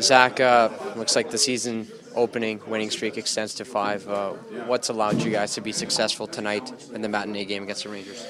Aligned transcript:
Zach, 0.00 0.40
uh, 0.40 0.70
looks 0.96 1.16
like 1.16 1.30
the 1.30 1.38
season 1.38 1.88
opening 2.14 2.60
winning 2.66 2.90
streak 2.90 3.18
extends 3.18 3.54
to 3.54 3.64
five. 3.64 4.08
Uh, 4.08 4.30
what's 4.66 4.88
allowed 4.88 5.22
you 5.22 5.30
guys 5.30 5.54
to 5.54 5.60
be 5.60 5.72
successful 5.72 6.26
tonight 6.26 6.72
in 6.92 7.02
the 7.02 7.08
matinee 7.08 7.44
game 7.44 7.62
against 7.62 7.84
the 7.84 7.90
Rangers? 7.90 8.26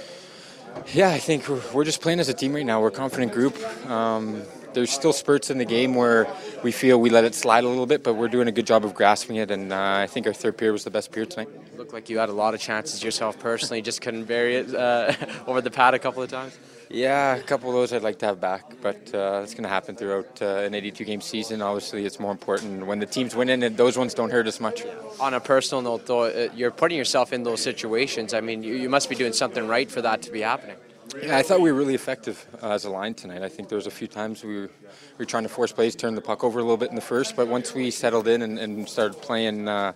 Yeah, 0.93 1.11
I 1.11 1.19
think 1.19 1.49
we're, 1.49 1.63
we're 1.73 1.85
just 1.85 2.01
playing 2.01 2.21
as 2.21 2.29
a 2.29 2.35
team 2.35 2.55
right 2.55 2.67
now. 2.67 2.81
We're 2.81 2.89
a 2.89 2.93
confident 2.93 3.33
group. 3.33 3.57
Um, 3.89 4.43
there's 4.73 4.91
still 4.91 5.13
spurts 5.13 5.51
in 5.51 5.59
the 5.59 5.65
game 5.65 5.95
where 5.95 6.27
we 6.63 6.73
feel 6.73 7.01
we 7.01 7.11
let 7.11 7.25
it 7.25 7.35
slide 7.35 7.65
a 7.65 7.69
little 7.69 7.87
bit, 7.87 8.03
but 8.03 8.15
we're 8.15 8.29
doing 8.29 8.49
a 8.49 8.53
good 8.53 8.67
job 8.67 8.85
of 8.85 8.93
grasping 8.93 9.37
it. 9.37 9.51
And 9.51 9.73
uh, 9.73 9.77
I 10.03 10.09
think 10.09 10.27
our 10.27 10.33
third 10.33 10.59
period 10.59 10.73
was 10.73 10.85
the 10.85 10.91
best 10.91 11.13
period 11.13 11.31
tonight. 11.31 11.49
Looked 11.79 11.93
like 11.93 12.11
you 12.11 12.19
had 12.19 12.29
a 12.29 12.33
lot 12.33 12.55
of 12.55 12.61
chances 12.61 13.03
yourself 13.03 13.39
personally, 13.39 13.83
just 13.83 14.01
couldn't 14.01 14.25
bury 14.25 14.57
it 14.57 14.75
uh, 14.75 15.13
over 15.47 15.61
the 15.61 15.71
pad 15.71 15.95
a 15.95 15.99
couple 15.99 16.23
of 16.23 16.31
times. 16.31 16.59
Yeah, 16.95 17.35
a 17.35 17.43
couple 17.43 17.71
of 17.71 17.75
those 17.75 17.93
I'd 17.93 18.03
like 18.03 18.21
to 18.21 18.27
have 18.27 18.41
back, 18.41 18.73
but 18.81 19.13
uh, 19.13 19.41
it's 19.43 19.53
going 19.53 19.65
to 19.65 19.69
happen 19.69 19.97
throughout 19.97 20.41
uh, 20.41 20.59
an 20.59 20.75
82 20.75 21.05
game 21.05 21.21
season. 21.21 21.61
Obviously, 21.61 22.07
it's 22.07 22.21
more 22.21 22.31
important 22.31 22.87
when 22.87 23.01
the 23.01 23.07
team's 23.07 23.35
winning, 23.35 23.65
and 23.65 23.77
those 23.77 23.99
ones 23.99 24.15
don't 24.15 24.31
hurt 24.31 24.47
as 24.47 24.61
much. 24.61 24.85
On 25.19 25.35
a 25.35 25.41
personal 25.41 25.83
note, 25.83 26.07
though, 26.07 26.23
uh, 26.23 26.49
you're 26.55 26.71
putting 26.71 26.97
yourself 26.97 27.33
in 27.33 27.43
those 27.43 27.61
situations. 27.61 28.33
I 28.33 28.41
mean, 28.41 28.63
you, 28.63 28.77
you 28.77 28.89
must 28.89 29.09
be 29.09 29.17
doing 29.17 29.33
something 29.33 29.67
right 29.67 29.91
for 29.91 30.03
that 30.03 30.23
to 30.23 30.31
be 30.31 30.43
happening. 30.43 30.77
Yeah, 31.23 31.37
I 31.37 31.43
thought 31.43 31.61
we 31.61 31.71
were 31.71 31.79
really 31.79 31.95
effective 31.95 32.47
uh, 32.63 32.71
as 32.71 32.85
a 32.85 32.91
line 32.91 33.15
tonight. 33.15 33.43
I 33.43 33.49
think 33.49 33.69
there 33.69 33.77
was 33.77 33.87
a 33.87 33.91
few 33.91 34.09
times 34.09 34.45
we 34.45 34.57
were, 34.57 34.63
we 34.63 35.19
were 35.19 35.25
trying 35.25 35.45
to 35.45 35.49
force 35.49 35.73
plays, 35.73 35.95
turn 35.95 36.15
the 36.15 36.21
puck 36.21 36.45
over 36.45 36.59
a 36.59 36.63
little 36.63 36.77
bit 36.77 36.89
in 36.89 36.95
the 36.95 37.01
first, 37.01 37.37
but 37.37 37.47
once 37.47 37.75
we 37.75 37.91
settled 37.91 38.29
in 38.29 38.43
and, 38.43 38.59
and 38.59 38.89
started 38.89 39.21
playing 39.21 39.69
uh, 39.69 39.93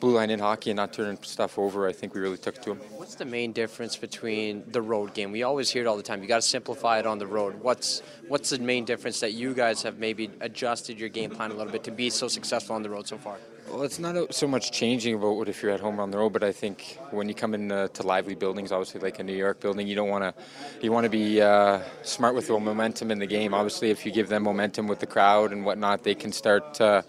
blue 0.00 0.14
line 0.14 0.30
in 0.30 0.38
hockey 0.38 0.70
and 0.70 0.76
not 0.76 0.92
turning 0.92 1.18
stuff 1.22 1.58
over, 1.58 1.88
I 1.88 1.92
think 1.92 2.14
we 2.14 2.20
really 2.20 2.38
took 2.38 2.60
to 2.62 2.70
them. 2.70 2.78
What's 2.96 3.14
the 3.14 3.24
main 3.24 3.52
difference 3.52 3.96
between 3.96 4.64
the 4.70 4.82
road 4.82 5.14
game? 5.14 5.32
We 5.32 5.42
always 5.42 5.70
hear 5.70 5.82
it 5.82 5.86
all 5.86 5.96
the 5.96 6.02
time. 6.02 6.22
You 6.22 6.28
got 6.28 6.42
to 6.42 6.48
simplify 6.48 6.98
it 6.98 7.06
on 7.06 7.18
the 7.18 7.26
road. 7.26 7.60
What's 7.60 8.02
what's 8.28 8.50
the 8.50 8.58
main 8.58 8.84
difference 8.84 9.20
that 9.20 9.32
you 9.32 9.54
guys 9.54 9.82
have 9.82 9.98
maybe 9.98 10.30
adjusted 10.40 10.98
your 11.00 11.08
game 11.08 11.30
plan 11.30 11.50
a 11.50 11.54
little 11.54 11.72
bit 11.72 11.84
to 11.84 11.90
be 11.90 12.10
so 12.10 12.28
successful 12.28 12.76
on 12.76 12.82
the 12.82 12.90
road 12.90 13.08
so 13.08 13.16
far? 13.18 13.38
Well, 13.70 13.82
it's 13.82 13.98
not 13.98 14.34
so 14.34 14.48
much 14.48 14.72
changing 14.72 15.14
about 15.14 15.36
what 15.36 15.48
if 15.48 15.62
you're 15.62 15.72
at 15.72 15.80
home 15.80 16.00
or 16.00 16.02
on 16.02 16.10
the 16.10 16.16
road, 16.16 16.32
but 16.32 16.42
I 16.42 16.52
think 16.52 16.98
when 17.10 17.28
you 17.28 17.34
come 17.34 17.52
into 17.52 17.90
lively 18.02 18.34
buildings, 18.34 18.72
obviously 18.72 19.00
like 19.00 19.18
a 19.18 19.22
New 19.22 19.36
York 19.36 19.60
building, 19.60 19.86
you 19.86 19.94
don't 19.94 20.08
want 20.08 20.24
to, 20.24 20.42
you 20.80 20.90
want 20.90 21.04
to 21.04 21.10
be 21.10 21.42
uh, 21.42 21.80
smart 22.02 22.34
with 22.34 22.46
the 22.46 22.58
momentum 22.58 23.10
in 23.10 23.18
the 23.18 23.26
game. 23.26 23.52
Obviously, 23.52 23.90
if 23.90 24.06
you 24.06 24.12
give 24.12 24.30
them 24.30 24.44
momentum 24.44 24.86
with 24.86 25.00
the 25.00 25.06
crowd 25.06 25.52
and 25.52 25.66
whatnot, 25.66 26.02
they 26.02 26.14
can 26.14 26.32
start. 26.32 26.80
Uh, 26.80 27.02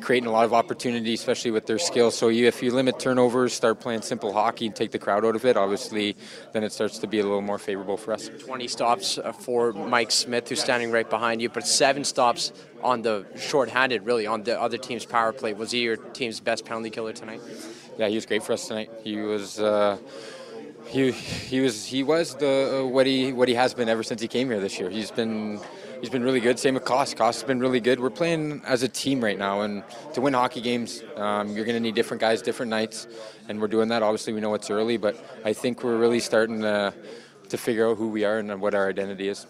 creating 0.00 0.28
a 0.28 0.32
lot 0.32 0.44
of 0.44 0.52
opportunity, 0.52 1.14
especially 1.14 1.50
with 1.50 1.66
their 1.66 1.78
skills. 1.78 2.16
So 2.16 2.28
you, 2.28 2.46
if 2.46 2.62
you 2.62 2.72
limit 2.72 2.98
turnovers, 2.98 3.52
start 3.52 3.80
playing 3.80 4.02
simple 4.02 4.32
hockey, 4.32 4.66
and 4.66 4.76
take 4.76 4.90
the 4.90 4.98
crowd 4.98 5.24
out 5.24 5.36
of 5.36 5.44
it, 5.44 5.56
obviously, 5.56 6.16
then 6.52 6.64
it 6.64 6.72
starts 6.72 6.98
to 6.98 7.06
be 7.06 7.18
a 7.18 7.22
little 7.22 7.42
more 7.42 7.58
favorable 7.58 7.96
for 7.96 8.12
us. 8.12 8.28
20 8.28 8.68
stops 8.68 9.18
uh, 9.18 9.32
for 9.32 9.72
Mike 9.72 10.10
Smith, 10.10 10.48
who's 10.48 10.60
standing 10.60 10.90
right 10.90 11.08
behind 11.08 11.42
you, 11.42 11.48
but 11.48 11.66
seven 11.66 12.04
stops 12.04 12.52
on 12.82 13.02
the 13.02 13.26
shorthanded, 13.36 14.04
really, 14.04 14.26
on 14.26 14.42
the 14.42 14.60
other 14.60 14.78
team's 14.78 15.04
power 15.04 15.32
play. 15.32 15.52
Was 15.52 15.70
he 15.70 15.80
your 15.80 15.96
team's 15.96 16.40
best 16.40 16.64
penalty 16.64 16.90
killer 16.90 17.12
tonight? 17.12 17.40
Yeah, 17.98 18.08
he 18.08 18.14
was 18.14 18.26
great 18.26 18.42
for 18.42 18.52
us 18.52 18.68
tonight. 18.68 18.90
He 19.02 19.16
was. 19.16 19.58
Uh, 19.58 19.98
he, 20.86 21.10
he 21.10 21.60
was 21.60 21.84
he 21.84 22.04
was 22.04 22.36
the 22.36 22.82
uh, 22.82 22.86
what 22.86 23.06
he 23.06 23.32
what 23.32 23.48
he 23.48 23.54
has 23.54 23.74
been 23.74 23.88
ever 23.88 24.04
since 24.04 24.20
he 24.20 24.28
came 24.28 24.48
here 24.48 24.60
this 24.60 24.78
year. 24.78 24.88
He's 24.88 25.10
been 25.10 25.58
he's 26.00 26.10
been 26.10 26.22
really 26.22 26.40
good. 26.40 26.58
Same 26.58 26.74
with 26.74 26.84
Koss. 26.84 27.14
Koss 27.14 27.34
has 27.34 27.42
been 27.42 27.60
really 27.60 27.80
good. 27.80 28.00
We're 28.00 28.10
playing 28.10 28.62
as 28.66 28.82
a 28.82 28.88
team 28.88 29.22
right 29.22 29.38
now, 29.38 29.62
and 29.62 29.82
to 30.14 30.20
win 30.20 30.34
hockey 30.34 30.60
games, 30.60 31.02
um, 31.16 31.54
you're 31.54 31.64
going 31.64 31.76
to 31.76 31.80
need 31.80 31.94
different 31.94 32.20
guys, 32.20 32.42
different 32.42 32.70
nights, 32.70 33.06
and 33.48 33.60
we're 33.60 33.68
doing 33.68 33.88
that. 33.88 34.02
Obviously, 34.02 34.32
we 34.32 34.40
know 34.40 34.54
it's 34.54 34.70
early, 34.70 34.96
but 34.96 35.16
I 35.44 35.52
think 35.52 35.82
we're 35.82 35.96
really 35.96 36.20
starting 36.20 36.60
to 36.62 36.94
to 37.48 37.56
figure 37.56 37.88
out 37.88 37.96
who 37.96 38.08
we 38.08 38.24
are 38.24 38.38
and 38.38 38.60
what 38.60 38.74
our 38.74 38.88
identity 38.88 39.28
is. 39.28 39.46